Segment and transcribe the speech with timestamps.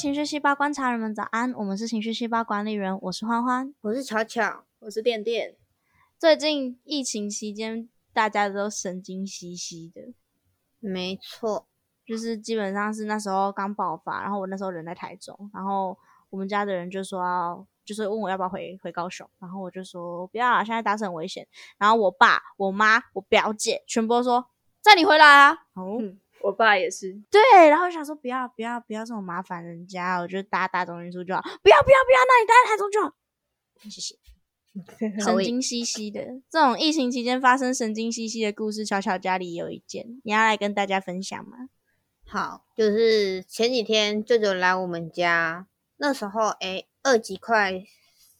[0.00, 5.54] 情绪细胞观察人们早安，我们是情绪细胞管理人，我是欢欢，我是巧巧，我是电电。
[6.18, 10.14] 最近疫情期间，大家都神经兮兮的，
[10.78, 11.66] 没错，
[12.06, 15.98] 就是基本上是那时候刚爆发，然后我那时候人在台中，然后
[16.30, 21.46] 我们家的人就说要，就是问我要不要回回高雄，然后我就说不要啊，现在打车很危险。
[21.76, 24.48] 然后我爸、我妈、我表姐全部都说
[24.80, 25.52] 载你回来啊。
[25.74, 26.00] 哦，
[26.42, 33.12] 我爸也是，对，然后想说不要不要不要这么麻烦人家，我就搭大众运输就好，不要不要不要，那你待在台中就好，
[33.90, 34.16] 谢谢。
[35.24, 41.68] 神经兮兮的，这种疫情期间发生神经兮兮的故事，巧巧家里有一件，你要来跟大家分享吗？
[42.24, 47.82] 好，就是前几天舅舅来我们家，那时候哎，二级快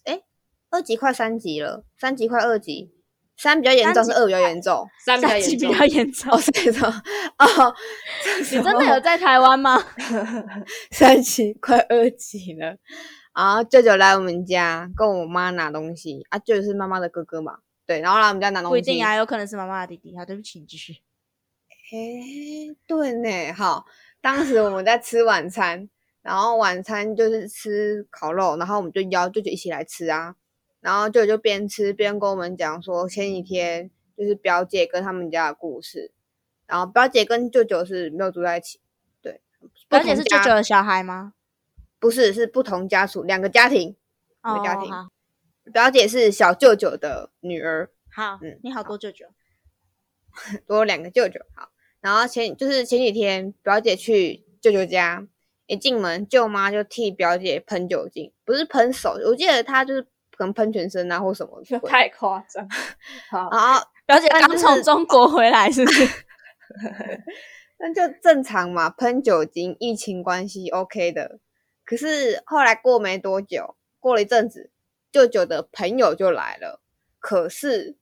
[0.04, 0.22] 哎，
[0.70, 2.94] 二级快三级了，三级快二级。
[3.42, 4.86] 三比较严重，是二比较严重。
[5.02, 6.30] 三比较严重，比较严重。
[6.30, 6.90] 哦，三重
[7.38, 7.74] 哦，
[8.38, 9.82] 你真的有在台湾吗？
[10.92, 12.76] 三级快二级了，
[13.34, 18.72] 然后舅舅来我们家跟我妈拿东西啊，舅舅是妈妈的哥哥嘛，对，然后来我们家拿东西。
[18.72, 20.14] 不一定啊，有可能是妈妈的弟弟。
[20.18, 20.92] 好，对不起，你继续。
[21.92, 23.86] 哎，对呢，好，
[24.20, 25.88] 当时我们在吃晚餐，
[26.20, 30.34] 然后晚餐就是吃烤肉，然后我们就邀舅舅一起来吃啊。
[30.80, 36.10] 然后舅舅就边吃边跟我们讲说前几天就是表姐跟他们家的故事，
[36.66, 38.80] 然后表姐跟舅舅是没有住在一起，
[39.20, 39.42] 对，
[39.90, 41.34] 表姐是舅舅的小孩吗？
[41.98, 43.94] 不是，是不同家属，两个家庭，
[44.42, 44.90] 两个家庭。
[45.70, 47.90] 表姐是小舅舅的女儿。
[48.10, 49.26] 好，嗯，你好多舅舅，
[50.66, 51.40] 多两个舅舅。
[51.54, 51.68] 好，
[52.00, 55.28] 然后前就是前几天表姐去舅舅家，
[55.66, 60.06] 一进门舅妈就替表姐喷酒精，不是喷手，我记得她就是。
[60.40, 61.62] 可能喷全身啊，或什么？
[61.86, 62.66] 太夸张。
[63.30, 63.50] 好，
[64.06, 66.08] 表姐刚从中国回来，是不是？
[67.78, 71.40] 那就正常嘛，喷酒精，疫情关系 OK 的。
[71.84, 74.70] 可是后来过没多久，过了一阵子，
[75.12, 76.80] 舅舅的朋友就来了。
[77.18, 77.98] 可是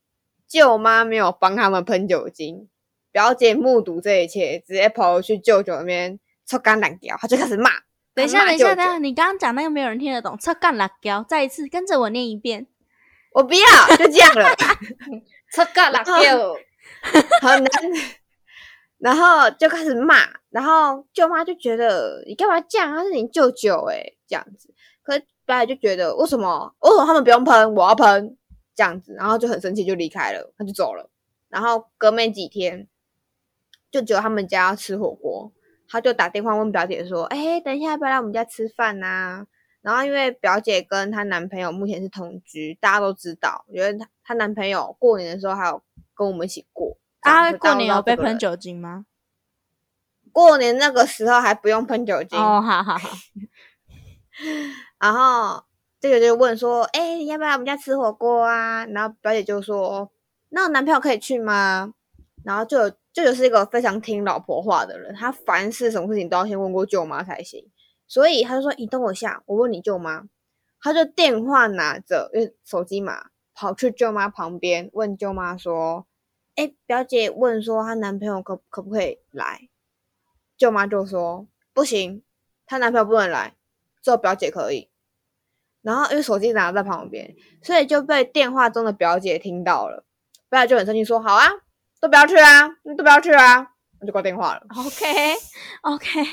[0.46, 2.68] 舅妈没有帮他们喷酒精，
[3.10, 7.70] 表姐目睹这一切，直接跑去舅舅那边抽干两条，他就开始骂。
[8.18, 8.98] 等一下，等一下，等一下！
[8.98, 12.66] 你刚刚讲那个没有人听得懂，车干辣椒，再一次跟着我念一遍。
[13.32, 13.60] 我不要，
[13.96, 14.48] 就这样了。
[15.52, 16.12] 车干辣椒，
[17.40, 17.70] 好难。
[18.98, 20.16] 然后就开始骂，
[20.50, 22.92] 然后舅妈就觉得你干嘛这样？
[22.92, 24.74] 他是你舅舅哎，这样子。
[25.04, 26.74] 可是表姐就觉得为什么？
[26.80, 28.36] 为什么他们不用喷，我要喷？
[28.74, 31.08] 这样子，然后就很生气，就离开了，他就走了。
[31.48, 32.88] 然后隔没几天，
[33.92, 35.52] 就只有他们家要吃火锅。
[35.88, 39.46] 他就打电话问表姐说：“哎，等一下要不要来我们家吃饭呐？”
[39.80, 43.64] 然后因为表姐跟她男朋友目前是同居，大家都知道。
[43.68, 45.82] 我觉得她她男朋友过年的时候还有
[46.14, 46.98] 跟我们一起过。
[47.20, 49.06] 啊，过年有被喷酒精吗？
[50.30, 53.08] 过年那个时候还不用喷酒精哦，好好好。
[55.00, 55.64] 然后
[56.00, 60.10] 这个就问说：“哎，你要不要来我们家吃火锅啊？”然后表姐就说
[60.50, 61.94] ：“那我男朋友可以去吗？”
[62.44, 62.92] 然后就。
[63.18, 67.68] 舅舅是一个非常听老婆话的人，他凡事什么事情都要先问过舅妈才行，
[68.06, 70.28] 所以他就说：“你等我一下，我问你舅妈。”
[70.80, 76.06] 他就电话拿着，因为手机嘛，跑去舅妈旁边问舅妈说
[76.54, 79.68] ：“哎，表姐问说她男朋友可可不可以来？”
[80.56, 82.22] 舅妈就说：“不行，
[82.66, 83.56] 她男朋友不能来，
[84.00, 84.88] 只有表姐可以。”
[85.82, 90.04] 然后因为手机拿在旁边，所以就被电话中的表姐听到了，
[90.48, 91.48] 表姐就很生气说：“好啊。”
[92.00, 92.68] 都不要去啊！
[92.84, 93.72] 你都不要去啊！
[94.00, 94.66] 我就挂电话了。
[94.76, 96.24] OK，OK。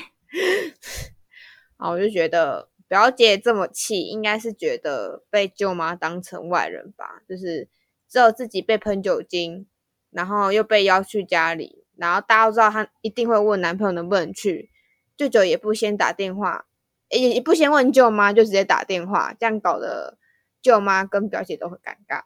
[1.76, 7.22] 好，我就觉得表姐这么气，应该是觉得被舅妈当成外人吧。
[7.28, 7.68] 就是
[8.08, 9.66] 只有自己被喷酒精，
[10.10, 14.70] 然后又被邀去家里，然后大家都知道她一定会问男朋友能不能去，
[15.16, 16.66] 舅舅也不先打电话，
[17.08, 20.16] 也也不先问舅妈，就直接打电话，这样搞得
[20.62, 22.22] 舅妈跟表姐都很尴尬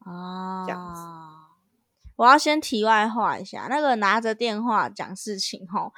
[0.00, 0.66] 啊。
[0.66, 1.02] 这样子。
[2.16, 5.92] 我要先题外话一下，那个拿着电话讲事情吼，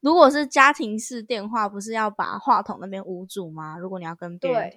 [0.00, 3.76] 如果是家庭式电话，不是要把话筒那边捂住吗？
[3.78, 4.72] 如果你要跟别人，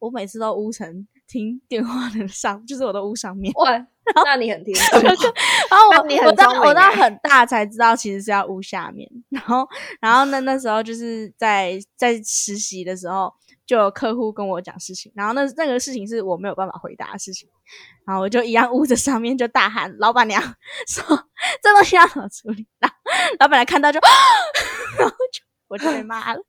[0.00, 3.52] 我每次都捂成听电话的上，就是我都捂上面。
[3.54, 3.70] 哇，
[4.26, 9.10] 那你很听，然后我我到我到很大才知道，其实是要捂下面。
[9.30, 9.66] 然后
[10.00, 13.32] 然后那那时候就是在在实习的时候。
[13.66, 17.48] 就有客户跟我讲事情，然后那那个事情是我没有办法回答的事情，
[18.06, 20.42] 然后我就一样捂着上面就大喊：“老板娘
[20.86, 21.04] 说
[21.62, 22.96] 这东西要怎么处理？”然后
[23.40, 23.98] 老板娘看到就，
[24.98, 26.40] 然后就我就被骂了。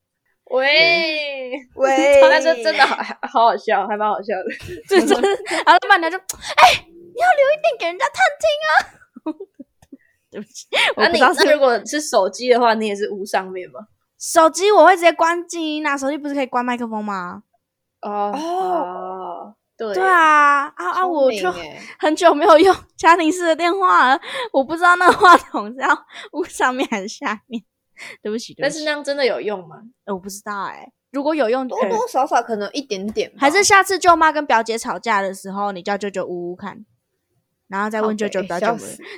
[0.52, 2.96] 喂喂， 但是真的好
[3.28, 4.46] 好好笑，还蛮好笑的。
[4.88, 5.28] 这真的，
[5.66, 8.70] 然后老板娘就：“哎，你要留一点给人家探听啊。”
[10.32, 13.80] 对不起，那你那如果是手机的话，你也是捂上面吗？
[14.20, 17.44] 手机我会直接关静音啊，手机不是可以关麦克风吗？
[18.02, 21.52] 哦，对对啊，啊啊，我 就
[22.00, 24.20] 很久没有用家庭式的电话了，
[24.54, 25.90] 我不知道那个话筒是要
[26.34, 27.64] 捂上面还是下面。
[28.22, 29.78] 对不起，对不起但是那样真的有用吗？
[30.06, 36.86] 呃我不知道哎、如果有用，多多少少可能一点点吧，还是下次舅妈跟表姐吵架的时候，你叫舅舅呜呜看，
[37.70, 38.66] 然后再问舅舅表姐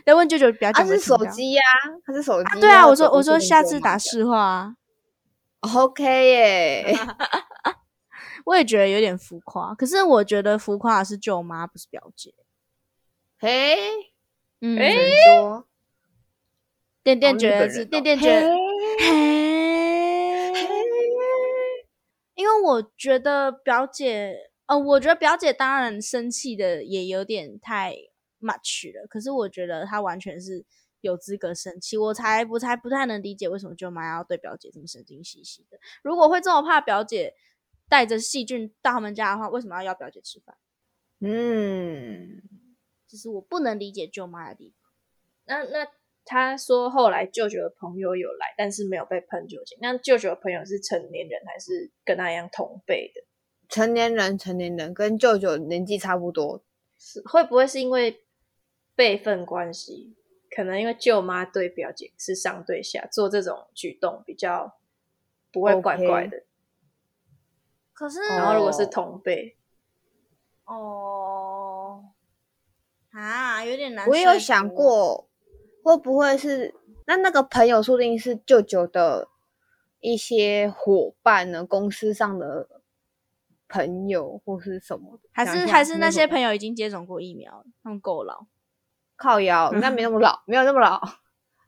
[0.06, 1.62] 再问舅舅表姐啊是手机呀，
[2.06, 2.60] 他是手机。
[2.60, 4.76] 对啊，我说我说下次打市话啊，
[5.74, 6.96] OK 耶，
[8.48, 12.34] 我也觉得有点浮夸，可是我觉得浮夸是舅妈，不是表姐。
[13.38, 13.76] 嘿，
[14.62, 14.80] 嗯，
[15.26, 15.68] 说？
[17.04, 18.50] 店店哦觉得是日本人哦店店觉得，
[19.00, 20.70] 嘿嘿，
[22.36, 27.98] 因为我觉得表姐，呃，我觉得表姐当然生气的也有点太
[28.40, 30.64] much 了，可是我觉得她完全是
[31.02, 35.78] 有资格生气，我才不才不太能理解为什么舅妈要对表姐这么神经兮兮的。
[36.02, 37.34] 如果会这么怕表姐
[37.90, 40.58] 带着细菌到他们家的话，为什么要邀表姐吃饭？
[41.20, 42.42] 嗯，
[43.08, 44.92] 这是我不能理解舅妈的地方。
[45.46, 45.88] 那那
[46.26, 49.78] 他说后来舅舅的朋友有来，但是没有被喷酒精。
[49.82, 53.24] 那舅舅的朋友是成年人还是跟他一样同辈的？
[53.70, 56.64] 成年人，成年人跟舅舅年纪差不多，
[56.98, 58.22] 是会不会是因为
[58.96, 60.16] 辈分关系？
[60.50, 64.78] 可能因为舅妈对表姐是上对下，做这种举动比较
[65.52, 66.44] 不会怪怪的。
[67.98, 69.58] 可是，然后如果是同辈，
[70.66, 72.04] 哦，
[73.10, 74.08] 啊，有点难。
[74.08, 75.28] 我也有想，过，
[75.82, 76.76] 会不会是
[77.08, 79.30] 那那个朋友说不定是舅舅的
[80.00, 81.66] 一些伙伴呢？
[81.66, 82.70] 公司上的
[83.68, 85.30] 朋友或是什么的？
[85.32, 88.46] 还是还是那些朋友已经接种过疫苗了，他们够老。
[89.16, 91.02] 靠腰，应该没那么老，没有那么老。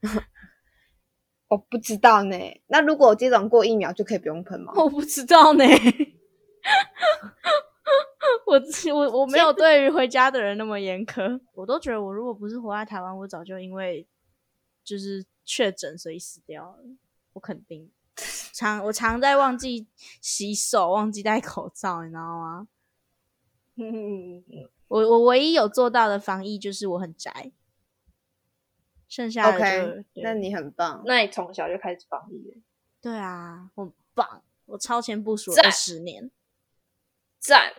[1.50, 2.38] 我不知道呢。
[2.68, 4.72] 那如果接种过疫苗就可以不用喷吗？
[4.76, 5.66] 我不知道呢。
[8.46, 8.60] 我
[8.96, 14.08] 我我没有对于回家的人那么严苛， 我都觉得我如果不是活在台湾，我早就因为
[14.84, 16.80] 就是确诊所以死掉了。
[17.34, 17.92] 我肯定
[18.54, 19.88] 常我常在忘记
[20.20, 22.68] 洗手，忘记戴口罩，你知道吗？
[23.78, 24.44] 嗯，
[24.88, 27.52] 我我唯一有做到的防疫就是我很宅，
[29.08, 31.02] 剩下的 OK，那你很棒。
[31.06, 32.58] 那你从小就开始防疫了，
[33.00, 36.30] 对啊，我很棒，我超前部署赞二十年，
[37.40, 37.74] 赞！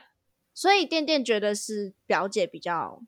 [0.54, 3.02] 所以店店觉得是表姐比较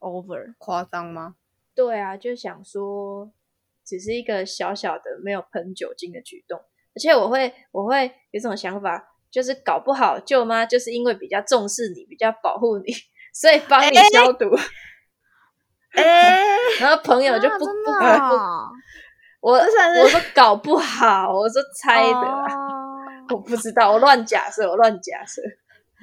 [0.00, 1.36] over，夸张吗？
[1.74, 3.32] 对啊，就想说，
[3.84, 12.92] 只是一个小小的没有喷酒精的举动，而且我会我会有种想法，就是搞不好舅妈就是因为比较重视你，比较保护你，
[13.32, 14.46] 所以帮你消毒，
[15.96, 16.44] 哎、
[16.80, 18.74] 然后朋友就不、啊不
[19.40, 23.00] 我我说搞不好，我说猜的啦，哦
[23.30, 25.40] 我不知道，我乱假设，我乱假设。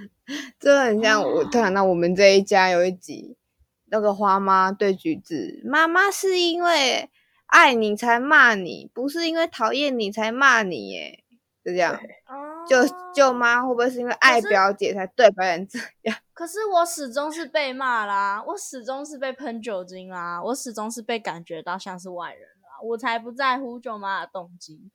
[0.60, 3.38] 这很像我突然到我们这一家有一集，
[3.86, 7.10] 那个花妈对橘子，妈妈是因为
[7.48, 11.24] 爱你才骂你，不是因为讨厌你才骂你耶，
[11.64, 11.96] 就这样。
[12.28, 12.76] 哦舅
[13.16, 15.80] 舅妈会不会是因为爱表姐才对表姐这
[16.10, 16.18] 样？
[16.34, 24.92] 可是我始终是被骂啦，我始终是被喷酒精啦，我始终是被感觉到像是外人啦，我才不在乎舅妈的动机。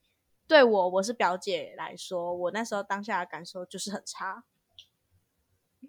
[0.47, 4.45] 对我，我是表姐来说，我那时候当下的感受就是很差。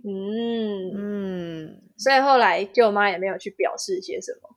[0.06, 4.50] 嗯，嗯，所以后来舅妈也没有去表示些什么。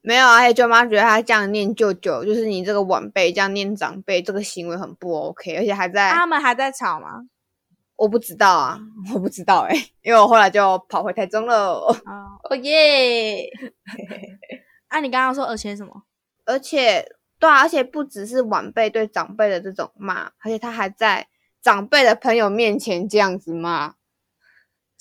[0.00, 7.22] 没有啊，而且舅妈觉得他这样念舅舅，就是你这个晚辈这样念长辈，这个行为很不 OK，而且还在、啊他们还在吵吗？
[7.96, 8.78] 我不知道啊，
[9.14, 11.78] 我不知道哎、因为我后来就跑回台中了。
[12.04, 13.48] 啊、哦耶！
[14.88, 16.02] 啊，你刚刚说而且什么？
[16.44, 17.06] 而且
[17.38, 21.28] 对啊，而且不只是晚辈对长辈的这种骂，而且他还在
[21.62, 23.94] 长辈的朋友面前这样子骂。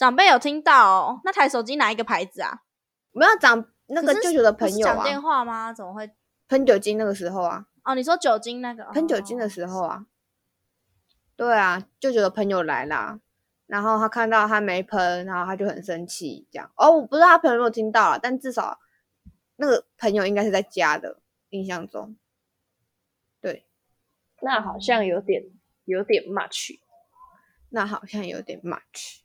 [0.04, 1.22] 长辈有听到哦？
[1.24, 2.64] 那台手机哪一个牌子啊？
[3.12, 5.72] 没有长那个舅舅的朋友讲电啊，话吗？
[5.72, 6.12] 怎么会？
[6.50, 8.84] 喷酒精那个时候啊，哦，你说酒精那个？
[8.92, 10.06] 喷酒精的哦时候啊，
[11.38, 13.22] 对啊，舅舅的朋友来啦，
[13.66, 16.70] 然后他看到他没喷，然后他就很生气，这样。
[16.76, 18.78] 哦，我不知道他朋友有没有听到了，但至少
[19.56, 22.18] 那个朋友应该是在家的，印象中。
[23.40, 23.66] 对，
[24.42, 25.46] 那好像有点
[25.86, 26.78] 有点 much。
[27.70, 29.23] 那好像有点 much。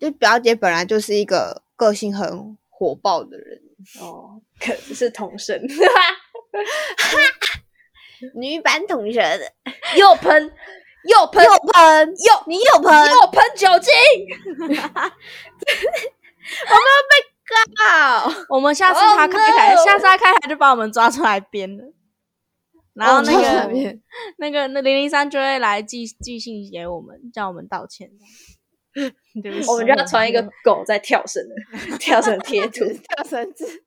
[0.00, 3.60] 就表姐本来就是一个个性很火爆的人，
[4.00, 5.60] 哦，可能是同声，
[8.34, 9.52] 女版同学的，
[9.96, 10.50] 又喷
[11.04, 13.92] 又喷又喷又你又喷，又喷酒精，
[17.76, 18.32] 靠！
[18.48, 21.92] 我们下次 Oh 他开台下次他开台就把我们抓出来编了，
[22.94, 23.98] 然后那哦个、
[24.38, 28.10] 那个那零零三就会来寄寄信给我们，叫我们道歉。
[29.68, 31.54] 我们就要传一个 狗在跳绳的
[31.98, 33.84] 跳绳贴图， 跳绳子，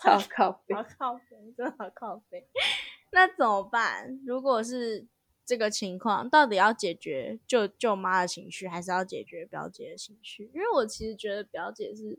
[0.00, 0.74] 好靠背。
[0.74, 2.46] 好靠背，真的好靠背。
[3.12, 4.20] 那怎么办？
[4.26, 5.06] 如果是
[5.46, 10.50] 这个情况，到底要解决舅舅妈的情绪，还是要解决表姐的情绪？
[10.54, 12.18] 因为我其实觉得表姐是，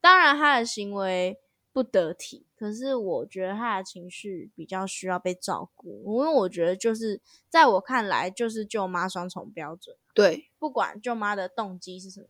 [0.00, 1.38] 当然她的行为
[1.78, 9.96] 不得体，可是我觉得他的情绪比较需要被照顾，因为我觉得就是在我看来，就是舅妈双重标准。
[10.12, 12.26] 对，不管舅妈的动机是什么，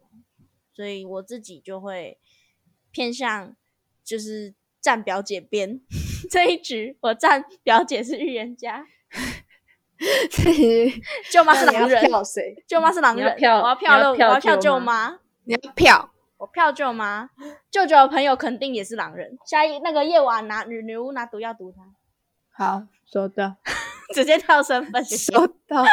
[0.75, 2.19] 所以我自己就会
[2.90, 3.57] 偏向
[4.05, 4.52] 就是
[4.83, 5.81] 站表姐边
[6.31, 8.87] 这一局，我站表姐是预言家，
[11.33, 12.62] 舅妈是狼人，票谁？
[12.67, 17.28] 舅妈是狼人，你要票我要票我要票舅妈，你要票，我票舅妈，
[17.68, 19.37] 舅舅的朋友肯定也是狼人。
[19.45, 21.83] 下一那个夜晚拿女女巫拿毒药毒他，
[22.52, 23.57] 好，收到。
[24.14, 25.85] 直接跳身份， 收到，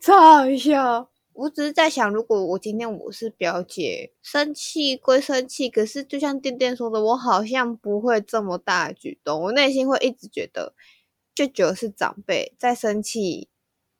[0.00, 1.10] 超好笑。
[1.32, 10.74] 我只是在想，如果我今天我是表姐，生气归生气，可是就像店店说的，我好像不会这么大的举动，我内心会一直觉得
[11.34, 13.48] 舅舅是长辈在生气，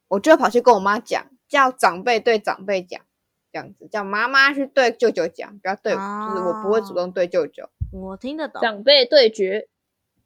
[0.09, 3.01] 我就会跑去跟我妈讲，叫长辈对长辈讲，
[3.59, 8.63] 这样子叫妈妈去对舅舅讲，不要对，就是我不会主动对舅舅，我听得懂。
[8.63, 9.69] 长辈对决，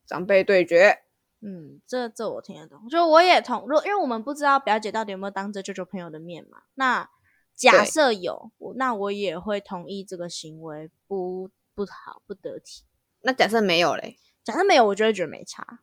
[0.07, 0.99] 长辈对决。
[1.41, 7.09] 嗯，这这我听得懂，就我也同，如果因为我们不知道表姐到底有没有当着舅舅朋友的面嘛，那
[7.57, 12.85] 假对设有，我那我也会同意这个行为不不好不得体。
[13.23, 15.81] 那假设没有嘞，假设没有，我就会觉得没差，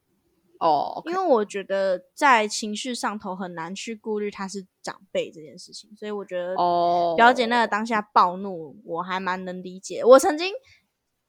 [0.59, 10.03] 哦因为我觉得在情绪上头很难去顾虑他是长辈这件事情，所以我觉得哦，表姐那个当下暴怒，我还蛮能理解。
[10.03, 10.53] 我曾经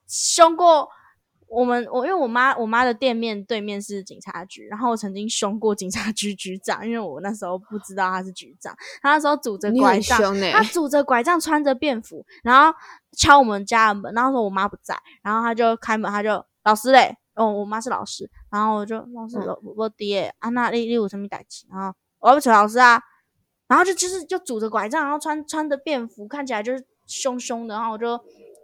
[0.07, 0.89] 凶过
[1.47, 12.77] 我们，我因为我妈我妈的店面对面是警察局，然后我曾经凶过警察局局长，因为我那时候不知道他是局长，他那时候拄着拐杖，他拄着拐杖，穿着便服，然后
[13.17, 21.65] 敲我们家的门，然后说我妈不在，然后他就开门，他就老师嘞，哦，我妈是老师，然后我就老师，嗯我我爹，啊那你你有什么代志？
[21.71, 23.01] 然后我要不找老师啊，
[23.67, 28.19] 然后就就是就拄着拐杖，然后穿穿着便服，看起来就是凶凶的，然后我就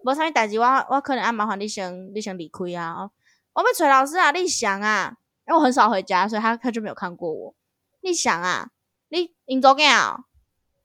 [0.06, 3.10] 无啥物代志，我我可能要麻烦你先你先离开啊，
[3.54, 5.16] 我要找老师啊，你想啊，
[5.48, 7.56] 因为我很少回家，所以他他就没有看过我，
[8.02, 8.70] 你想啊，
[9.10, 10.24] 你引走囝哦，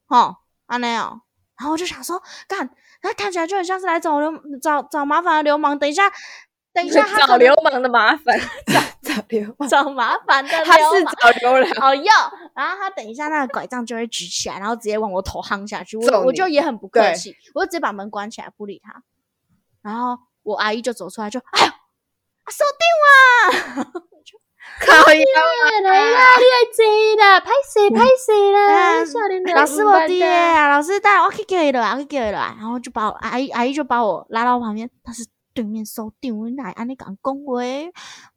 [0.07, 1.23] 吼，安尼哦。
[1.59, 2.69] 然后我就想说，干，
[3.01, 5.79] 他看起来就很像是来找流找找麻烦的流氓。
[5.79, 6.11] 等一下，
[6.73, 8.39] 等一下他找流氓的麻烦。
[9.03, 11.15] 找找流氓，找麻烦的他是流氓。
[11.21, 11.89] 找流氓。
[11.91, 12.11] 哦哟，
[12.55, 19.03] 然后他等一下那个拐杖就会举起来，然后直接往我头夯下去，我我就也很不客气，我就直接把门关起来不理他。
[19.83, 23.93] 然后我阿姨就走出来就，哎呦，啊手定 啊！
[24.81, 25.25] 靠呀！
[25.83, 26.85] 来啦，你来坐
[27.21, 37.53] 啦，拍谁拍谁的老师我爹啊，老师带我去叫伊来，我去叫伊来，然后就把我阿姨阿姨就把我拉到旁边，但是对面收长，我哪会安尼讲讲话？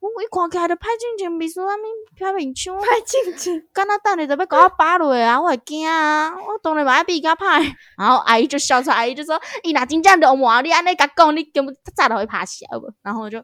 [0.00, 1.84] 我一看起来就歹进前秘书安尼
[2.18, 7.74] 拍面腔，拍进去，敢若等下就要甲我扒落啊，我会惊啊，我当然嘛要比较歹。
[7.96, 13.38] 然后阿姨就笑出来，阿姨就说：“伊若真正流氓，你安尼甲讲，你根本早就会拍死好不？”然后我就，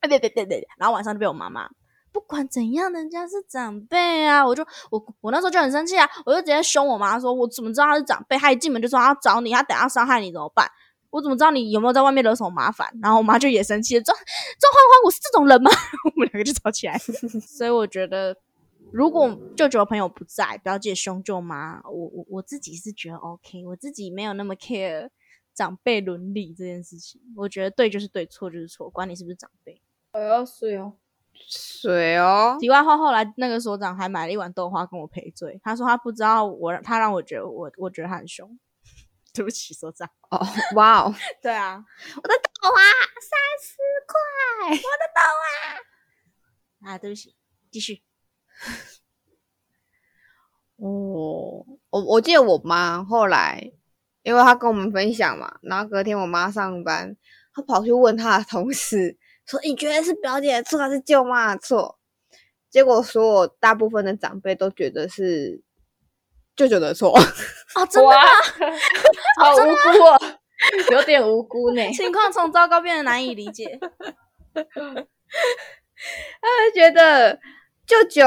[0.00, 1.68] 哎别别别别，然后晚上就被我妈骂。
[2.12, 4.46] 不管怎样，人家是长辈啊！
[4.46, 8.36] 我就我我那时候就很生气啊，我就直接凶我妈说：“我怎么知道他是长辈？
[8.36, 10.70] 他一进门就说他要找你，他等下伤害你怎么办？
[11.12, 14.12] 我怎么知道你有没有在外面惹什么麻烦？”然后我妈就也生气了，说
[14.58, 15.70] ：“这欢欢，我是这种人吗？”
[16.10, 16.98] 我们两个就吵起来。
[17.46, 18.36] 所以我觉得，
[18.90, 25.10] 如果舅舅的朋友不在，表姐凶舅妈，我我我自己是觉得 OK，我自己没有那么 care
[25.54, 27.20] 长辈伦理这件事情。
[27.36, 29.80] 我觉得对就是对，错就是错，管你是不是长辈。
[30.14, 30.94] 我要睡哦。
[31.34, 38.58] 水哦，题外话，后来那个所长还买了一碗豆花跟我赔罪，他说他不知道我，他让我觉得我我觉得他很凶。
[39.34, 40.08] 对不起，所长。
[40.30, 40.38] 哦，
[40.76, 41.82] 哇哦， 对啊，
[42.16, 42.82] 我的豆啊
[43.20, 44.20] 三十块，
[44.70, 47.34] 我的豆啊，对不起，
[47.70, 48.02] 继续。
[50.76, 53.72] 哦，我我记得我妈后来，
[54.22, 57.16] 因为她跟我们分享嘛，然后隔天我妈上班，
[57.54, 61.98] 她跑去问她的同事说：“你觉得是表姐的错还是舅妈的错？”
[62.68, 65.62] 结果所有大部分的长辈都觉得是
[66.56, 67.10] 舅舅的错。
[67.74, 68.16] 哦，真的吗，
[69.40, 70.20] 好无辜哦，
[70.90, 71.90] 有点无辜呢。
[71.92, 73.78] 情况从糟糕变得难以理解。
[74.54, 77.38] 他就觉得
[77.86, 78.22] 舅舅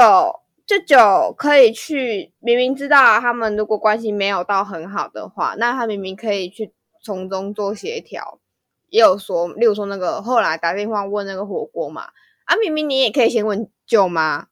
[0.66, 8.40] 舅舅可以去，明明知道他们如果关系没有到很好的话，那他明明可以去从中做协调。
[8.88, 12.08] 也有说，例如说那个后来打电话问那个火锅嘛，
[12.44, 14.46] 啊，明明你也可以先问舅妈，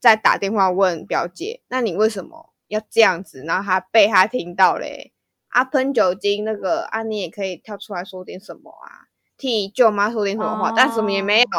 [0.00, 3.42] 再打电话问表姐，那你为什么要这样子？
[3.42, 5.12] 然后他被他听到嘞，
[5.48, 11.58] 啊，喷酒精那个啊，你也可以跳出来说点什么啊，替舅妈说点什么话，但什么也没有，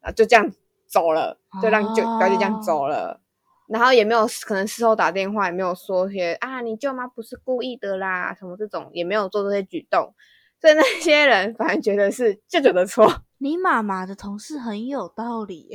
[0.00, 0.50] 啊，就这样
[0.86, 3.20] 走了，就让舅表姐这样走了，
[3.68, 10.14] 然后也没有可能事后打电话，也没有说些啊，你舅妈不是故意的啦，什么这种也没有做这些举动。
[10.60, 13.22] 所以那些人反而觉得是舅舅的错。
[13.38, 15.70] 你妈妈的同事很有道理，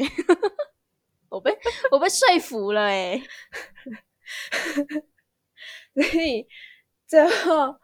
[1.29, 1.57] 我被
[1.91, 3.21] 我被说服了哎。
[5.93, 6.47] 所以
[7.07, 7.75] 最后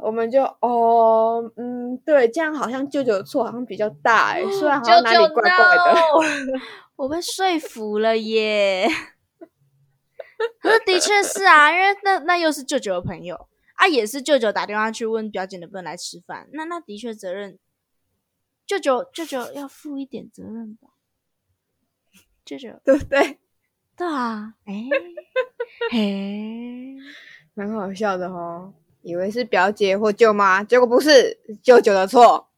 [0.00, 6.60] 我们就哦，嗯，对，这样好像舅舅的错好像比较大哎，虽然好像哪里怪怪的。
[6.96, 8.88] 我被说服了耶。
[10.62, 13.48] 那的确是啊，因为那那又是舅舅的朋友。
[13.74, 17.58] 啊，也是舅舅打电话去问表姐能不能来吃饭，那那的确责任，
[18.66, 20.88] 舅舅舅舅要负一点责任吧？
[22.44, 23.38] 舅舅对不对？
[23.98, 24.84] 对啊，哎，
[25.90, 26.94] 嘿，
[27.54, 32.48] 蛮好笑的哦，以为是表姐或舅妈，结果不是舅舅的错，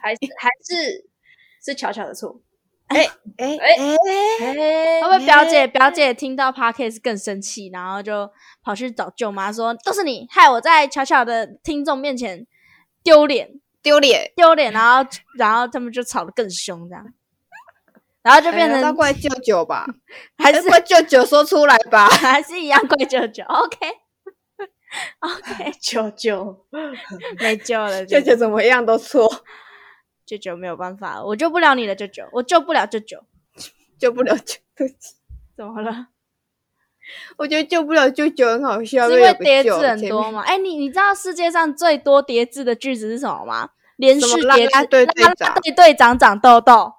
[0.00, 1.08] 还是还是
[1.64, 2.40] 是巧巧的错。
[2.88, 3.08] 哎
[3.38, 3.96] 哎哎
[4.42, 5.00] 哎！
[5.00, 8.30] 会不会表姐表姐听到 podcast 更生气，然后就
[8.62, 12.46] 跑去找舅妈说：“都是你害我在巧巧的听众面前
[13.02, 17.06] 丢脸丢脸丢脸。”然后然后他们就吵得更凶，这样，
[18.24, 19.86] 然后就变成怪舅舅吧？
[20.38, 22.08] 还是怪舅舅说出来吧？
[22.18, 23.76] 还是一样怪舅舅？OK
[25.20, 26.66] OK，舅舅
[27.38, 29.44] 没救了，舅舅怎么样都错。
[30.24, 33.18] 舅舅没有办法，我救不了你的舅舅，我救不了舅舅，
[33.98, 34.86] 救不了舅舅，
[35.54, 36.08] 怎么了？
[37.36, 40.40] 我觉得救不了舅舅很好笑，因为叠字很多嘛。
[40.40, 43.68] 哎，你你知道世界上最多叠字的句子是什么吗？
[43.96, 46.92] 连续叠字，对队长，对队长长痘痘。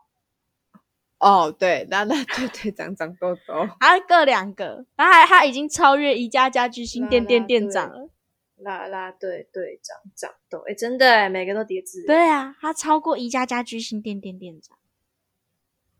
[1.25, 8.09] 哦，对，拉拉队队长长痘痘，还各两个，然后还他已经超越宜家家居新店店店长了。
[8.57, 12.05] 啦啦队队长长痘，哎，真的，每个都叠字。
[12.05, 14.77] 对啊，他超过宜家家居新店店店长，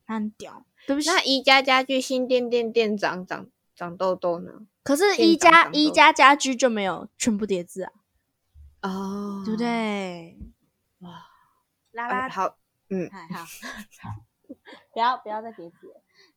[0.05, 0.65] 很屌。
[0.85, 4.51] 对不起，那宜家家居新店店店长长长痘痘呢？
[4.83, 7.91] 可是宜家宜家家居就没有全部叠字啊？
[8.83, 10.37] 哦，对不对？
[10.99, 11.09] 哇，
[11.93, 12.55] 啦啦好，
[12.89, 14.15] 嗯， 好，好，
[14.93, 15.75] 不要不要再叠字。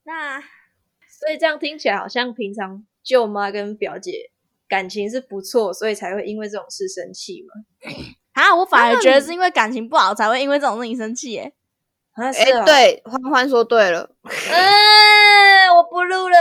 [0.04, 4.30] 那所以这样听起来好像平常舅妈跟表姐。
[4.70, 7.54] 感情是不错，所以才会因为这种事生气嘛？
[8.36, 11.54] 啊，我反而觉得是因为感情不好才会因为这种事情生气耶。
[12.12, 12.32] 哎，
[12.66, 14.10] 对，欢欢说对了。
[14.52, 16.36] 嗯，我不录了。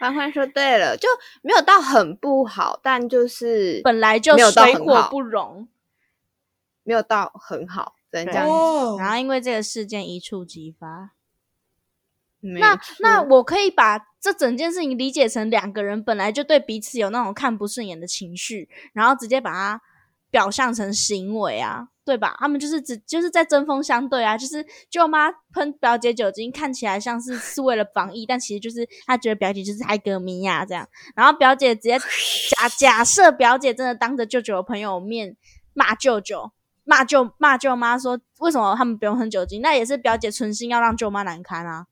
[0.00, 1.08] 欢欢说对了，就
[1.42, 5.68] 没有到很不好，但就是本来就水火不容，
[6.82, 8.48] 没有到很好，只能这样。
[8.98, 11.12] 然后因为这个事件一触即发。
[12.60, 19.80] 那那我可以把这整件事情理解成两个人本来就对彼此有那种看不顺眼的情绪，然后直接把它
[20.30, 22.36] 表象成行为啊，对吧？
[22.38, 30.88] 他们就是只就是在针锋相对啊，就是舅妈喷表姐酒精，看起来像是是为了防疫，但其实就是她觉得表姐就是爱歌迷呀这样。
[31.16, 35.36] 然后表姐直接假假设表姐真的当着舅舅的朋友面
[35.72, 36.52] 骂舅舅，
[36.86, 39.60] 骂舅骂舅妈说为什么他们不用喷酒精？
[39.60, 41.86] 那也是表姐存心要让舅妈难堪啊。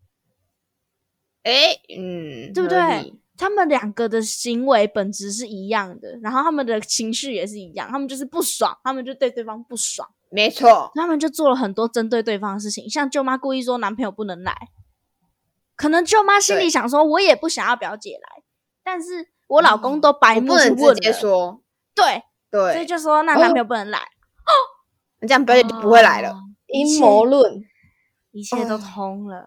[1.43, 3.15] 哎，嗯，对不对？
[3.37, 14.55] 他们两个的行为本质是一样的，然后他们的情绪也是一样，他们就是不爽，他们就对对方不爽，没错，他们就做了很多针对对方的事情，像舅妈故意说男朋友不能来，
[15.75, 18.43] 可能舅妈心里想说，我也不想要表姐来，
[18.85, 21.61] 但是我老公都白目去问了，说，
[21.93, 24.53] 对对，所以就说那男朋友不能来，哦，
[25.27, 26.35] 这样表姐就不会来了，
[26.69, 27.63] 阴谋论，
[28.33, 29.47] 一切都通了。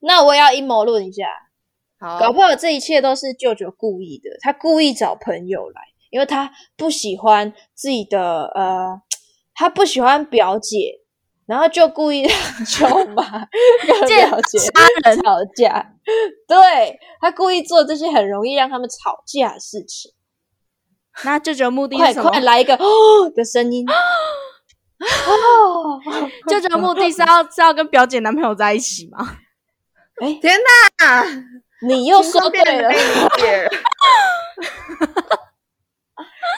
[0.00, 1.24] 那我也要阴谋论一下，
[1.98, 9.00] 好，搞不好这一切都是舅舅故意的，他故意找朋友来，因为他不喜欢自己的呃，
[9.54, 11.00] 他不喜欢表姐，
[11.46, 13.48] 然后就故意 让舅妈
[13.86, 14.60] 跟表姐
[15.22, 15.94] 吵架，
[16.46, 20.12] 对他故意做这些很容易让他们吵架的事情。
[21.24, 22.30] 那舅舅目的是什么？
[22.30, 23.84] 快来一个哦 的声音
[24.98, 26.00] 哦！
[26.48, 29.38] 舅舅目的是要 是要跟表姐男朋友在一起吗？
[30.20, 30.58] 哎，天
[30.98, 31.24] 哪！
[31.86, 32.90] 你又说对了，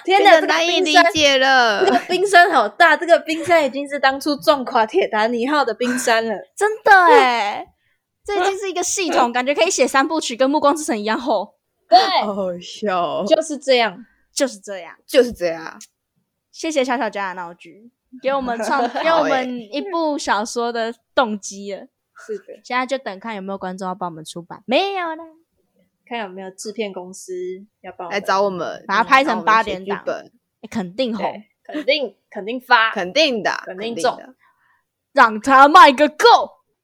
[0.05, 1.85] 天哪，难以理解了。
[1.85, 7.66] 这个冰山好大，这个冰山已经是当初撞垮铁达尼号的冰山了， 真的哎！
[8.24, 11.57] 这已经是一个系统，感觉可以写三部曲，跟《暮光之城》一样厚。
[11.88, 15.79] 对，好笑，就是这样，就是这样，就是这样。
[16.50, 17.90] 谢谢小小家的闹剧。
[18.22, 21.86] 给我们创， 给我们一部小说的动机了。
[22.26, 25.24] 是的，现在就等看有没有观众要帮我们出版，没有啦，
[26.04, 27.32] 看有没有制片公司
[27.80, 30.02] 要帮来找我们，把它拍成八点档。
[30.04, 30.32] 本，
[30.70, 34.18] 肯定红，肯定肯定发，肯定的，肯定中，
[35.12, 36.26] 让他卖个够。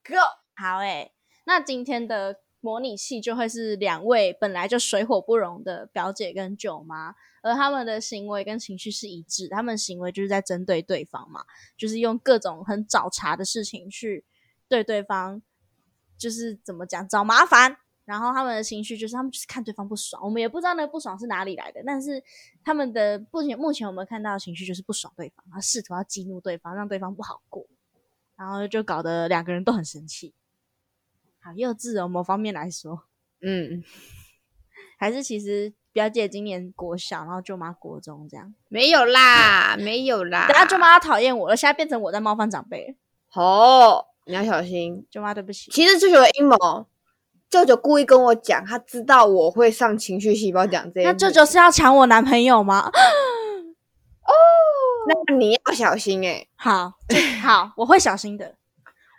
[0.03, 0.15] 够。
[0.55, 1.11] 好诶。
[1.45, 7.13] 那今天的模拟器就会是两位本来就水火不容的表姐跟舅妈，
[7.47, 11.45] 而他们的行为跟情绪是一致，他们行为就是在针对对方嘛，
[11.77, 14.25] 就是用各种很找茬的事情去。
[14.69, 15.41] 对对方
[16.17, 22.21] 就是怎么讲找麻烦，然后他们的情绪就是他们就是看对方不爽，我们也不知道那个不爽是哪里来的，但是
[22.65, 27.65] 他们的目前目前我们看到的情绪就是不爽对方，他试图要激怒对方，让对方不好过，
[28.35, 30.33] 然后就搞得两个人都很生气，
[31.39, 33.05] 好幼稚哦，某方面来说，
[33.41, 33.81] 嗯，
[34.99, 42.95] 还是其实表姐今年国小，然后舅妈国中这样，没有啦，没有啦，等下舅妈讨厌我了，现在变成我在冒犯长辈，
[43.33, 44.05] 哦。
[44.27, 45.71] 你要小心，舅妈，对不起。
[45.71, 46.85] 其实舅舅的阴谋，
[47.49, 51.07] 舅舅故意跟我讲，他知道我会上情绪细胞讲这些。
[51.07, 52.91] 那舅舅是要抢我男朋友吗？
[54.21, 54.31] 哦，
[55.07, 56.45] 那你要小心哎。
[56.57, 56.93] 好，
[57.41, 58.53] 好，我会小心的，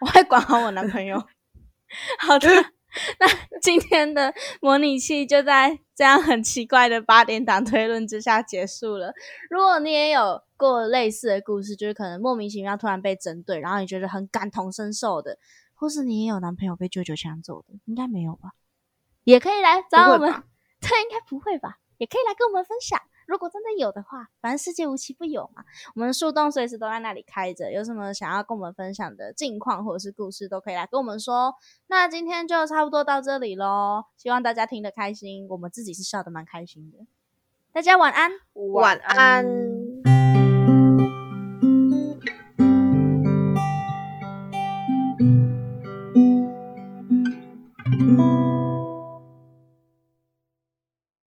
[0.01, 1.25] 我会管好我男朋友。
[2.21, 2.49] 好的。
[3.21, 3.27] 那
[3.61, 9.13] 今天的模拟器就在这样很奇怪的八点档推论之下结束了。
[9.51, 15.39] 如果你也有过类似的故事，就是可能莫名其妙突然被针对，然后你觉得很感同身受的，
[15.75, 18.53] 或是你也有男朋友被舅舅抢走的，应该没有吧？
[19.25, 20.31] 也可以来找我们。
[20.79, 21.81] 这应该不会吧？
[21.97, 23.01] 也可以来跟我们分享。
[23.29, 25.63] 如果真的有的话，反正世界无奇不有嘛。
[25.95, 31.55] 我们树洞随时都在那里开着，有什么想要跟我们分享的近况或者是故事，都可以来跟我们说。
[31.89, 37.05] 那今天就差不多到这里喽，希望大家听得开心，我们自己是笑得蛮开心的。
[37.71, 38.31] 大家晚安，
[38.73, 39.45] 晚安。